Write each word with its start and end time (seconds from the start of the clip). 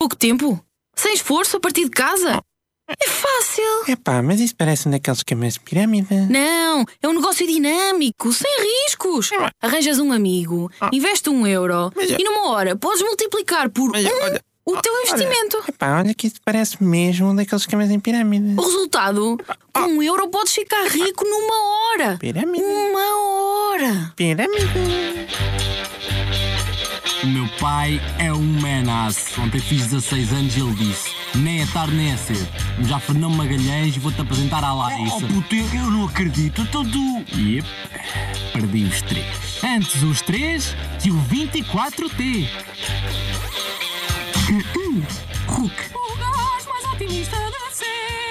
Pouco 0.00 0.14
tempo? 0.14 0.64
Sem 0.94 1.12
esforço 1.12 1.56
a 1.56 1.60
partir 1.60 1.84
de 1.84 1.90
casa? 1.90 2.40
É 2.88 3.08
fácil. 3.08 3.64
Epá, 3.88 4.22
mas 4.22 4.38
isso 4.38 4.54
parece 4.56 4.86
um 4.86 4.92
daqueles 4.92 5.18
esquemas 5.18 5.54
de 5.54 5.60
pirâmide. 5.60 6.14
Não, 6.30 6.84
é 7.02 7.08
um 7.08 7.14
negócio 7.14 7.44
dinâmico, 7.44 8.32
sem 8.32 8.48
riscos. 8.84 9.28
Arranjas 9.60 9.98
um 9.98 10.12
amigo, 10.12 10.70
investe 10.92 11.28
um 11.28 11.44
euro 11.44 11.92
Mas 11.96 12.10
e 12.10 12.22
numa 12.22 12.48
hora 12.48 12.76
podes 12.76 13.02
multiplicar 13.02 13.68
por 13.70 13.90
Mas, 13.90 14.04
um 14.04 14.22
olha, 14.22 14.40
o 14.64 14.76
teu 14.80 14.92
olha, 14.92 15.02
investimento. 15.02 15.64
Epá, 15.68 15.98
olha 15.98 16.14
que 16.14 16.28
isso 16.28 16.36
parece 16.44 16.80
mesmo 16.82 17.30
um 17.30 17.34
daqueles 17.34 17.62
esquemas 17.62 17.90
em 17.90 17.98
pirâmide. 17.98 18.54
O 18.56 18.62
resultado, 18.62 19.36
com 19.72 19.80
um 19.80 20.00
euro 20.00 20.28
podes 20.28 20.52
ficar 20.52 20.86
rico 20.86 21.24
numa 21.24 21.90
hora. 21.90 22.18
Pirâmide. 22.18 22.62
Uma 22.62 23.16
hora. 23.16 24.12
Pirâmide. 24.14 24.64
O 27.22 27.26
meu 27.26 27.48
pai 27.58 28.00
é 28.18 28.32
um 28.32 28.44
menace. 28.44 29.40
Ontem 29.40 29.60
fiz 29.60 29.88
16 29.88 30.32
anos 30.32 30.56
e 30.56 30.60
ele 30.60 30.74
disse: 30.74 31.10
Nem 31.34 31.62
é 31.62 31.66
tarde 31.66 31.94
nem 31.94 32.12
é 32.12 32.16
cedo. 32.16 32.48
Já 32.82 33.00
Fernão 33.00 33.28
Magalhães 33.30 33.96
e 33.96 33.98
vou-te 33.98 34.20
apresentar 34.20 34.62
à 34.62 34.72
Larissa. 34.72 35.16
Oh, 35.16 35.20
puto, 35.22 35.54
eu, 35.54 35.90
não 35.90 36.06
acredito. 36.06 36.62
Então 36.62 36.84
tu. 36.84 37.24
Yep, 37.36 37.66
perdi 38.52 38.84
os 38.84 39.02
três. 39.02 39.26
Antes 39.64 40.02
os 40.02 40.22
três 40.22 40.76
que 41.02 41.10
o 41.10 41.16
24T. 41.16 42.48
Hulk. 45.48 45.74
O 45.94 46.16
gás 46.18 46.66
mais 46.66 46.84
otimista 46.92 47.36
de 47.36 47.74
sempre. 47.74 48.27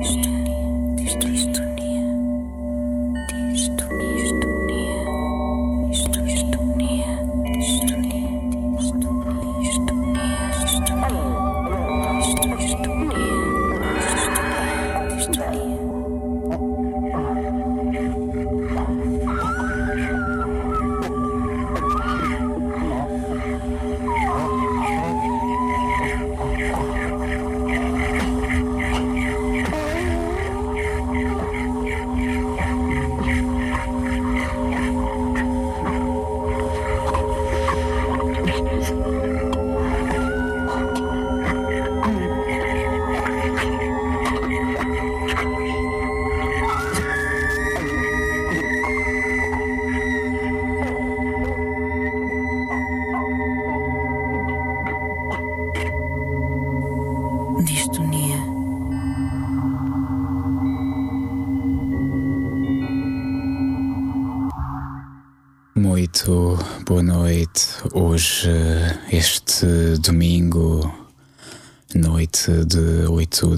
Listo, 0.00 1.28
listo. 1.28 1.77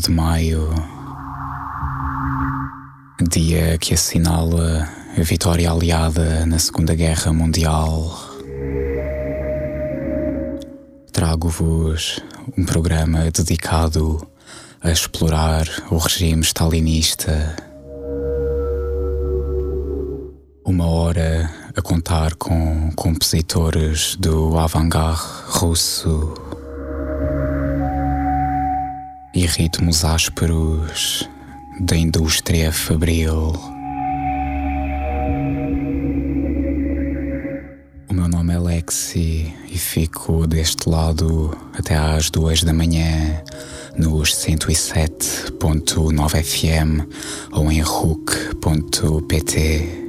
De 0.00 0.10
maio, 0.10 0.70
dia 3.30 3.76
que 3.76 3.92
assinala 3.92 4.88
a 5.16 5.22
vitória 5.22 5.70
aliada 5.70 6.46
na 6.46 6.58
Segunda 6.58 6.94
Guerra 6.94 7.34
Mundial. 7.34 8.18
Trago-vos 11.12 12.18
um 12.56 12.64
programa 12.64 13.30
dedicado 13.30 14.26
a 14.80 14.90
explorar 14.90 15.66
o 15.90 15.98
regime 15.98 16.42
stalinista. 16.42 17.54
Uma 20.64 20.86
hora 20.86 21.50
a 21.76 21.82
contar 21.82 22.36
com 22.36 22.90
compositores 22.96 24.16
do 24.16 24.58
avant-garde 24.58 25.22
russo 25.48 26.49
e 29.34 29.46
ritmos 29.46 30.04
ásperos 30.04 31.28
da 31.80 31.96
indústria 31.96 32.70
fabril. 32.72 33.52
O 38.08 38.14
meu 38.14 38.28
nome 38.28 38.54
é 38.54 38.58
Lexi 38.58 39.52
e 39.68 39.78
fico 39.78 40.46
deste 40.46 40.88
lado 40.88 41.56
até 41.74 41.96
às 41.96 42.30
duas 42.30 42.62
da 42.62 42.72
manhã 42.72 43.42
nos 43.96 44.32
107.9 44.34 46.42
FM 46.42 47.06
ou 47.52 47.70
em 47.70 47.80
RUC.pt. 47.80 49.99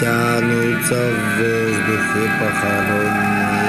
тянутся 0.00 0.94
в 0.94 1.36
воздухе 1.36 2.30
похоронные 2.40 3.59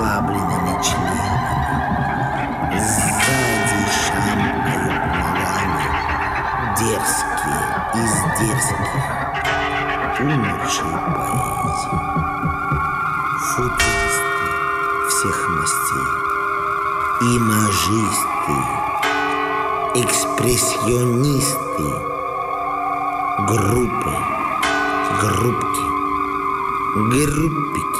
ослабленными 0.00 0.82
членами, 0.82 1.90
сзади 2.78 3.80
шамкают 4.06 5.02
ногами, 5.12 5.88
дерзкие 6.78 7.64
из 7.94 8.12
дерзких, 8.38 8.94
умершие 10.20 10.96
поэзии, 11.16 12.00
футуристы 13.50 14.48
всех 15.08 15.38
мастей, 15.50 16.10
имажисты, 17.36 18.56
экспрессионисты, 19.96 21.88
группы, 23.46 24.14
группки, 25.20 25.86
группики. 27.10 27.99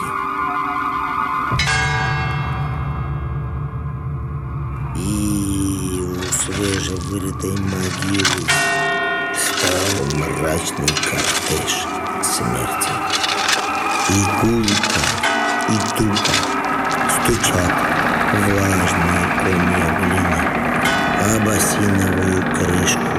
Свежевырытой 7.11 7.50
могилы 7.50 8.47
стал 9.35 10.19
мрачный 10.19 10.87
кортеж 10.87 11.73
смерти. 12.23 12.95
И 14.11 14.12
гулко, 14.40 15.02
и 15.69 15.76
тупо 15.99 16.35
стучат 17.11 17.75
влажные 18.47 19.25
комья 19.43 19.88
глины 19.99 20.40
осиновую 21.49 22.40
крышку 22.55 23.19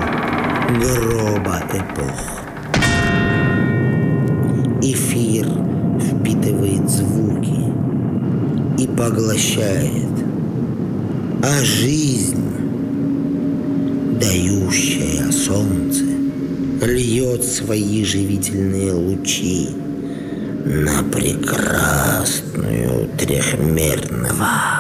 гроба 0.80 1.58
эпох. 1.74 2.22
Эфир 4.82 5.46
впитывает 6.00 6.90
звуки 6.90 7.74
и 8.78 8.88
поглощает, 8.88 10.12
а 11.44 11.64
жизнь, 11.64 12.41
дающая 14.62 15.32
солнце, 15.32 16.04
льет 16.82 17.44
свои 17.44 18.04
живительные 18.06 18.94
лучи 18.94 19.70
на 20.66 21.04
прекрасную 21.12 23.10
трехмерного. 23.18 24.71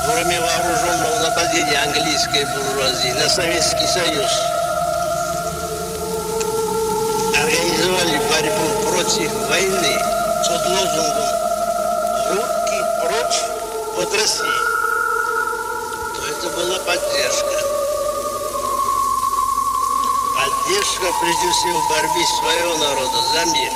Во 0.07 0.13
время 0.13 0.43
вооруженного 0.43 1.21
нападения 1.21 1.79
английской 1.79 2.45
буржуазии 2.45 3.13
на 3.13 3.27
Советский 3.29 3.87
Союз 3.87 4.31
организовали 7.41 8.21
борьбу 8.29 8.83
против 8.91 9.33
войны 9.49 9.99
под 10.47 10.67
лозунгом 10.67 11.31
«Руки 12.33 12.79
прочь 13.01 13.41
от 13.99 14.13
России», 14.15 14.61
то 16.17 16.21
это 16.29 16.49
была 16.55 16.79
поддержка 16.81 17.74
поддержка, 20.65 21.13
прежде 21.21 21.51
всего, 21.51 21.83
борьбы 21.89 22.25
своего 22.25 22.77
народа 22.79 23.23
за 23.33 23.45
мир, 23.53 23.73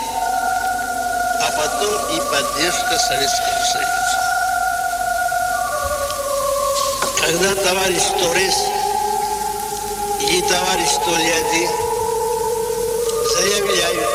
а 1.42 1.50
потом 1.52 2.16
и 2.16 2.20
поддержка 2.30 2.98
Советского 2.98 3.64
Союза. 3.72 4.18
Когда 7.20 7.62
товарищ 7.62 8.02
Торрес 8.18 8.56
и 10.20 10.42
товарищ 10.42 10.90
Толиади 11.04 11.68
заявляют, 13.36 14.10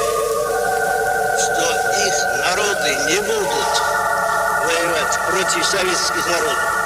что 1.39 1.65
их 2.07 2.15
народы 2.39 2.89
не 3.11 3.21
будут 3.21 3.81
воевать 4.65 5.19
против 5.29 5.65
советских 5.65 6.27
народов, 6.27 6.82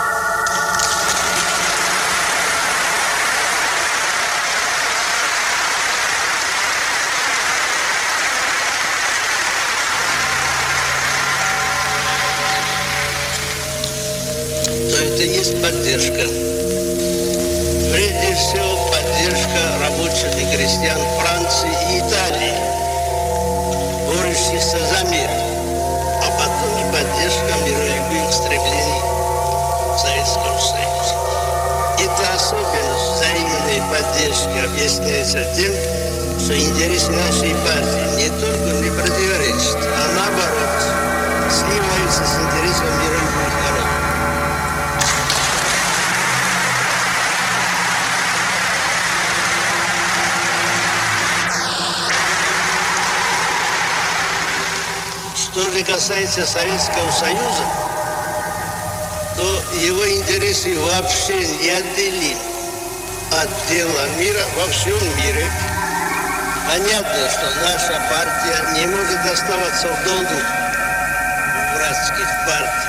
шел 69.87 69.95
долго 70.05 70.35
в 70.35 71.75
братских 71.75 72.27
партиях. 72.45 72.87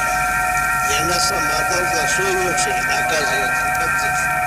И 0.91 1.03
она 1.03 1.21
сама 1.21 1.69
должна 1.71 2.09
в 2.09 2.47
очередь 2.47 2.85
оказывать. 2.85 4.38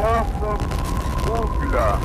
faça 0.00 0.56
dúvida. 1.26 2.00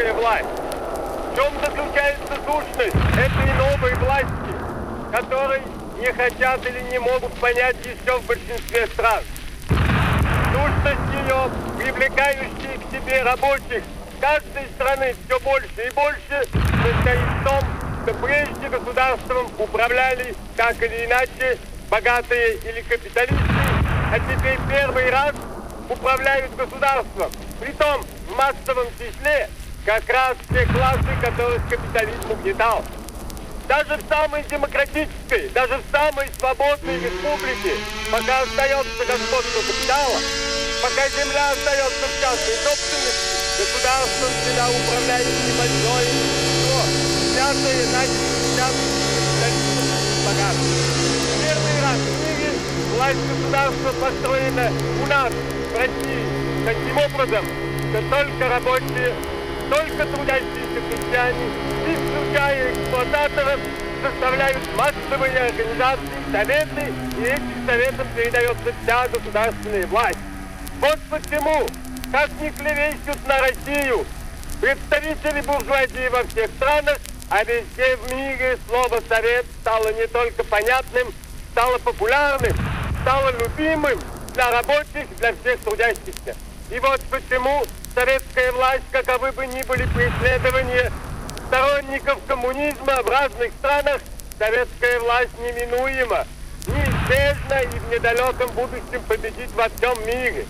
Советская 0.00 0.12
власть? 0.14 0.44
В 1.30 1.36
чем 1.36 1.52
заключается 1.60 2.34
сущность 2.46 2.96
этой 3.16 3.54
новой 3.54 3.94
власти, 3.96 5.12
которой 5.12 5.62
не 5.98 6.12
хотят 6.12 6.64
или 6.66 6.80
не 6.90 6.98
могут 6.98 7.32
понять 7.34 7.76
еще 7.84 8.18
в 8.18 8.26
большинстве 8.26 8.86
стран? 8.88 9.22
Сущность 9.68 11.14
ее, 11.14 11.50
привлекающая 11.78 12.78
к 12.78 12.90
себе 12.90 13.22
рабочих 13.22 13.82
каждой 14.20 14.66
страны 14.74 15.14
все 15.24 15.40
больше 15.40 15.86
и 15.86 15.90
больше, 15.94 16.46
состоит 16.50 17.28
в 17.40 17.44
том, 17.44 17.60
что 18.02 18.14
прежде 18.14 18.68
государством 18.68 19.46
управляли 19.58 20.34
так 20.56 20.76
или 20.82 21.06
иначе 21.06 21.58
богатые 21.90 22.56
или 22.56 22.80
капиталисты, 22.82 23.36
а 24.12 24.18
теперь 24.18 24.58
первый 24.68 25.10
раз 25.10 25.34
управляют 25.88 26.54
государством. 26.56 27.30
Притом 27.60 28.02
в 28.28 28.36
массовом 28.36 28.86
числе 28.98 29.48
как 29.84 30.08
раз 30.08 30.36
те 30.50 30.66
классы, 30.66 31.08
которых 31.22 31.62
капитализм 31.68 32.30
угнетал. 32.30 32.84
Даже 33.66 33.96
в 33.96 34.08
самой 34.08 34.42
демократической, 34.44 35.48
даже 35.54 35.78
в 35.78 35.84
самой 35.92 36.28
свободной 36.38 36.98
республике, 36.98 37.78
пока 38.10 38.40
остается 38.42 39.04
господство 39.06 39.60
капитала, 39.62 40.18
пока 40.82 41.08
земля 41.08 41.52
остается 41.52 42.06
в 42.06 42.20
частной 42.20 42.56
собственности, 42.64 43.40
государством 43.58 44.30
всегда 44.42 44.68
управляет 44.68 45.26
небольшое 45.46 46.06
меньшинство, 46.12 46.80
на 47.40 48.02
частным 48.56 48.90
капиталистом 49.16 49.86
богатым. 50.26 50.66
Первый 51.40 51.76
раз 51.80 51.98
в 51.98 52.26
мире 52.26 52.50
власть 52.96 53.24
государства 53.28 53.92
построена 54.00 54.72
у 55.02 55.06
нас, 55.06 55.32
в 55.32 55.78
России, 55.78 56.26
таким 56.66 56.98
образом, 56.98 57.44
что 57.90 58.02
только 58.10 58.48
рабочие 58.48 59.14
только 59.70 60.04
трудящиеся 60.04 60.80
крестьяне, 60.90 61.46
исключая 61.86 62.72
эксплуататоров, 62.72 63.60
составляют 64.02 64.58
массовые 64.76 65.38
организации, 65.38 66.22
советы, 66.32 66.92
и 67.18 67.22
этим 67.22 67.66
советам 67.66 68.06
передается 68.16 68.74
вся 68.82 69.08
государственная 69.08 69.86
власть. 69.86 70.18
Вот 70.80 70.98
почему, 71.08 71.66
как 72.10 72.30
ни 72.40 72.48
клевещут 72.50 73.26
на 73.28 73.38
Россию, 73.38 74.04
представители 74.60 75.40
буржуазии 75.42 76.08
во 76.08 76.24
всех 76.24 76.50
странах, 76.56 76.98
а 77.28 77.44
везде 77.44 77.96
в 77.96 78.12
мире 78.12 78.58
слово 78.68 79.00
«совет» 79.08 79.46
стало 79.60 79.92
не 79.92 80.06
только 80.08 80.42
понятным, 80.42 81.12
стало 81.52 81.78
популярным, 81.78 82.56
стало 83.02 83.30
любимым 83.38 84.00
для 84.34 84.50
рабочих, 84.50 85.06
для 85.18 85.32
всех 85.34 85.60
трудящихся. 85.60 86.34
И 86.70 86.78
вот 86.80 87.00
почему 87.10 87.62
советская 87.94 88.52
власть, 88.52 88.84
каковы 88.92 89.32
бы 89.32 89.46
ни 89.46 89.62
были 89.62 89.84
преследования 89.86 90.92
сторонников 91.48 92.18
коммунизма 92.26 93.02
в 93.02 93.08
разных 93.08 93.52
странах, 93.58 94.00
советская 94.38 95.00
власть 95.00 95.38
неминуема, 95.38 96.26
неизбежно 96.66 97.60
и 97.62 97.78
в 97.78 97.90
недалеком 97.90 98.50
будущем 98.52 99.02
победит 99.08 99.50
во 99.52 99.68
всем 99.68 100.06
мире. 100.06 100.46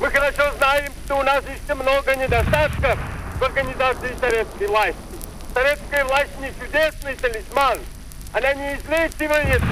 Мы 0.00 0.10
хорошо 0.10 0.52
знаем, 0.58 0.92
что 1.04 1.18
у 1.18 1.22
нас 1.22 1.42
еще 1.44 1.74
много 1.74 2.14
недостатков 2.14 2.98
в 3.38 3.42
организации 3.42 4.14
советской 4.20 4.68
власти. 4.68 4.96
Советская 5.52 6.04
власть 6.04 6.38
не 6.40 6.52
чудесный 6.60 7.16
талисман. 7.16 7.78
Она 8.32 8.54
не 8.54 8.74
излечивает 8.76 9.62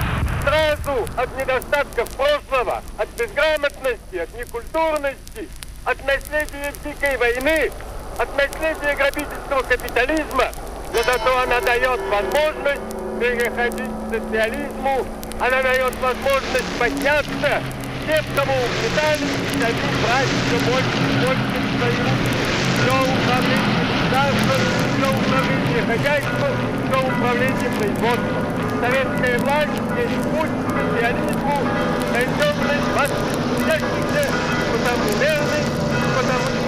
сразу 0.43 1.07
от 1.17 1.37
недостатков 1.37 2.09
прошлого, 2.11 2.83
от 2.99 3.09
безграмотности, 3.11 4.17
от 4.17 4.35
некультурности, 4.35 5.49
от 5.87 6.05
наследия 6.05 6.73
дикой 6.85 7.17
войны, 7.17 7.71
от 8.19 8.29
наследия 8.37 8.97
грабительского 8.97 9.63
капитализма, 9.63 10.51
но 10.93 11.03
зато 11.05 11.39
она 11.39 11.61
дает 11.61 12.01
возможность 12.11 12.83
переходить 13.21 13.87
к 13.87 14.15
социализму, 14.15 15.07
она 15.39 15.63
дает 15.63 15.95
возможность 16.01 16.79
подняться 16.81 17.63
тем, 18.05 18.25
кому 18.35 18.53
угнетали, 18.53 19.27
и 19.55 19.59
дадим 19.59 19.95
брать 20.03 20.27
все 20.27 20.59
больше 20.67 20.99
и 20.99 21.25
больше 21.25 21.55
в 21.55 21.79
руки. 21.79 22.11
Все 22.83 22.93
управление 22.93 23.85
государством, 23.87 24.61
все 24.91 25.09
управление 25.15 25.83
хозяйством, 25.87 26.53
все 26.83 26.99
управление 26.99 27.71
производством. 27.79 28.43
Советская 28.81 29.39
власть 29.39 29.79
есть 29.97 30.23
путь 30.35 30.51
к 30.51 30.71
социализму, 30.75 31.63
найденный 32.13 32.79
в 32.79 32.97
вас 32.97 33.11
botamos 34.77 35.17
nele, 35.17 35.41
né? 35.41 35.65
botamos 36.15 36.66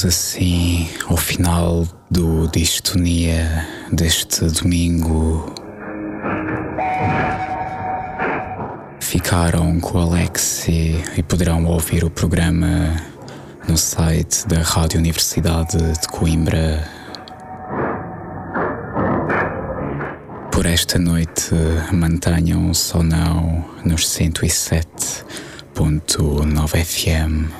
Chegamos 0.00 0.04
assim 0.04 0.88
ao 1.08 1.16
final 1.16 1.86
do 2.10 2.48
Distonia 2.48 3.66
deste 3.92 4.46
domingo. 4.46 5.54
Ficaram 8.98 9.78
com 9.78 9.98
o 9.98 10.00
Alexi 10.00 11.04
e 11.18 11.22
poderão 11.22 11.66
ouvir 11.66 12.02
o 12.02 12.10
programa 12.10 12.96
no 13.68 13.76
site 13.76 14.48
da 14.48 14.62
Rádio 14.62 14.98
Universidade 14.98 15.76
de 15.76 16.08
Coimbra. 16.08 16.82
Por 20.50 20.64
esta 20.64 20.98
noite, 20.98 21.50
mantenham-se 21.92 22.96
ou 22.96 23.02
não 23.02 23.62
nos 23.84 24.06
107.9 24.06 26.84
FM. 26.84 27.59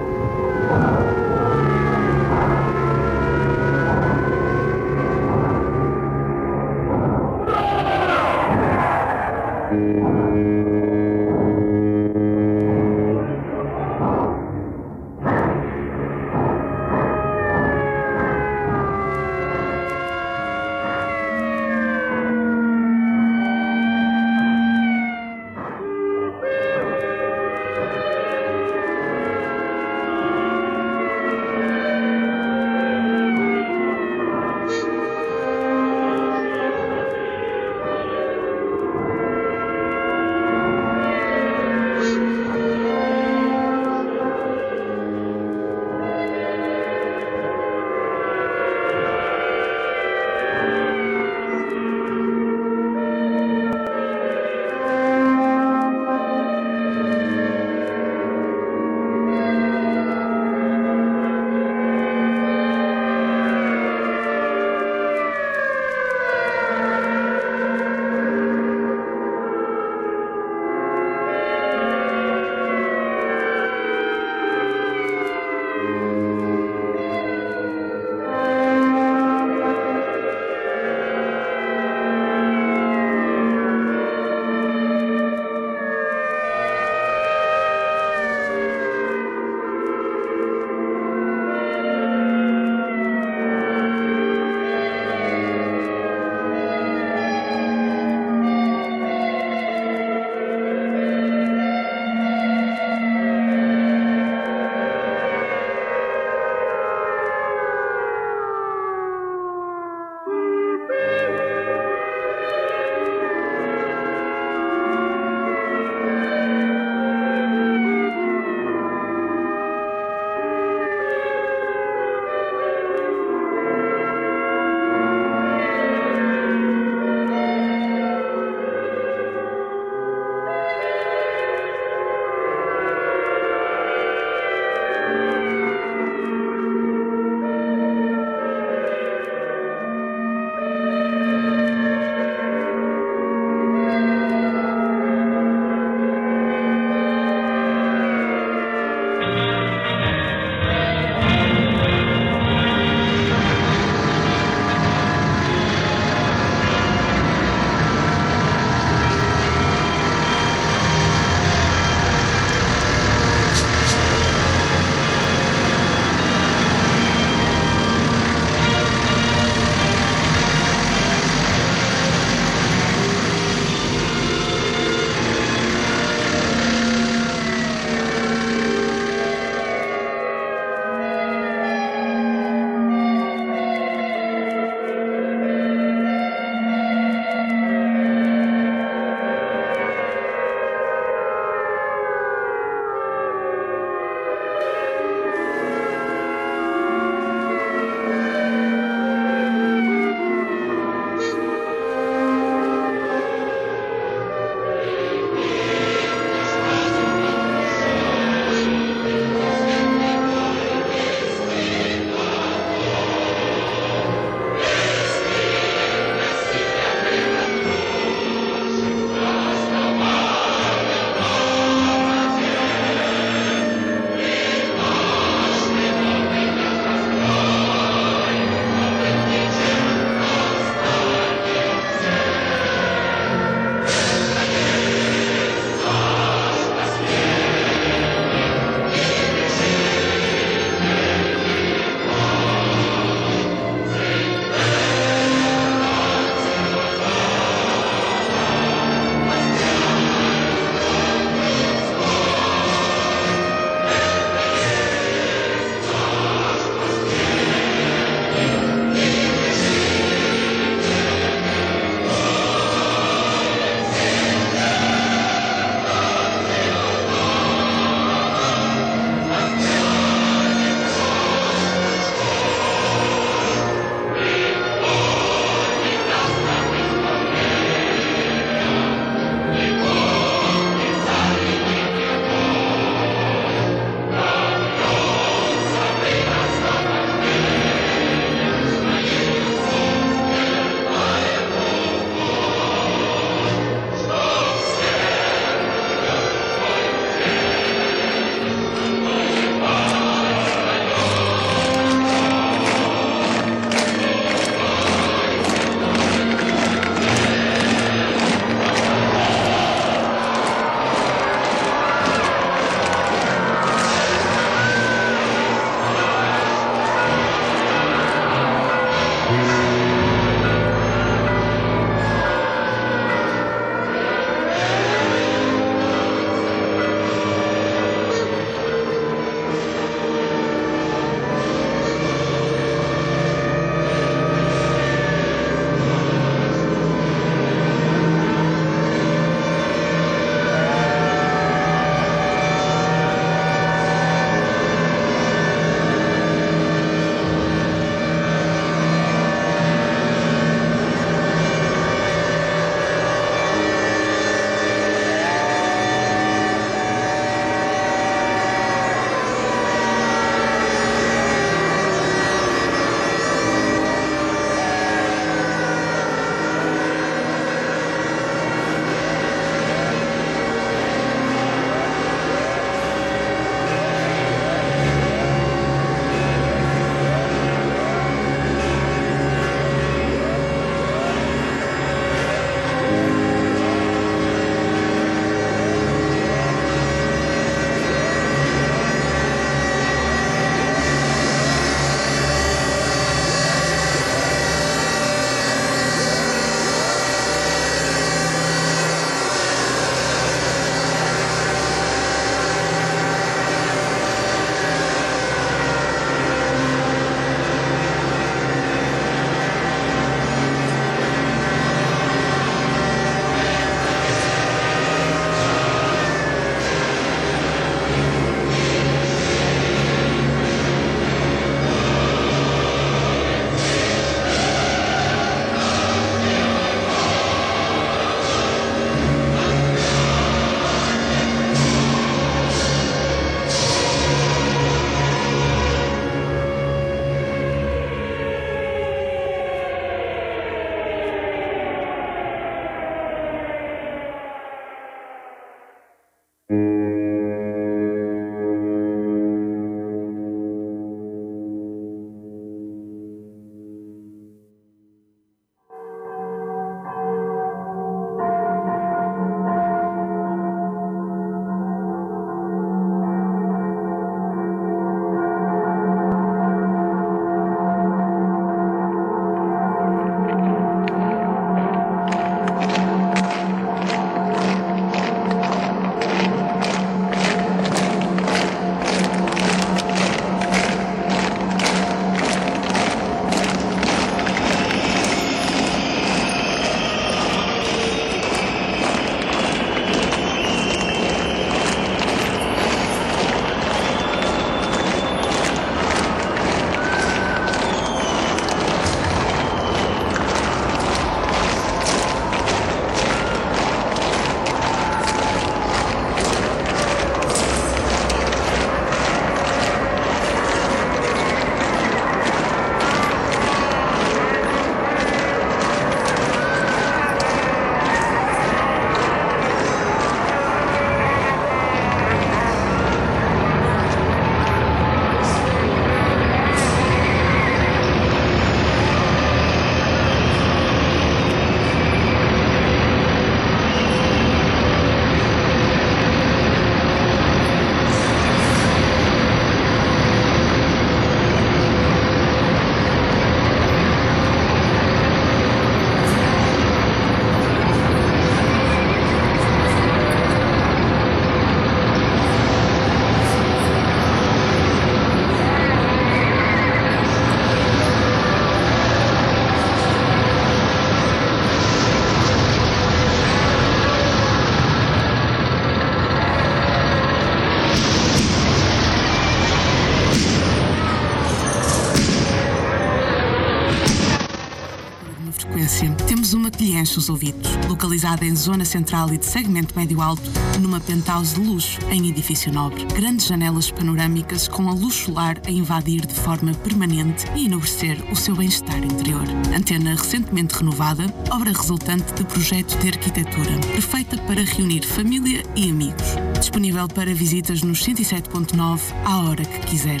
Os 576.98 577.08
ouvidos. 577.08 577.48
Localizada 577.68 578.26
em 578.26 578.34
zona 578.34 578.64
central 578.64 579.12
e 579.12 579.18
de 579.18 579.24
segmento 579.24 579.74
médio-alto, 579.76 580.22
numa 580.60 580.80
penthouse 580.80 581.34
de 581.34 581.40
luxo 581.40 581.80
em 581.90 582.08
edifício 582.08 582.52
nobre. 582.52 582.84
Grandes 582.86 583.26
janelas 583.26 583.70
panorâmicas 583.70 584.48
com 584.48 584.68
a 584.68 584.72
luz 584.72 584.94
solar 584.94 585.40
a 585.46 585.50
invadir 585.50 586.04
de 586.04 586.14
forma 586.14 586.52
permanente 586.52 587.24
e 587.34 587.46
enobrecer 587.46 587.96
o 588.10 588.16
seu 588.16 588.36
bem-estar 588.36 588.84
interior. 588.84 589.24
Antena 589.56 589.94
recentemente 589.94 590.56
renovada, 590.56 591.06
obra 591.30 591.52
resultante 591.52 592.12
de 592.12 592.24
projeto 592.24 592.76
de 592.78 592.88
arquitetura, 592.88 593.58
perfeita 593.72 594.18
para 594.22 594.42
reunir 594.42 594.84
família 594.84 595.42
e 595.54 595.70
amigos. 595.70 596.08
Disponível 596.38 596.88
para 596.88 597.14
visitas 597.14 597.62
nos 597.62 597.82
107.9 597.84 598.80
à 599.04 599.18
hora 599.18 599.44
que 599.44 599.66
quiser. 599.66 600.00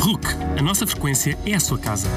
RUC, 0.00 0.26
a 0.58 0.62
nossa 0.62 0.86
frequência 0.86 1.38
é 1.44 1.54
a 1.54 1.60
sua 1.60 1.78
casa. 1.78 2.08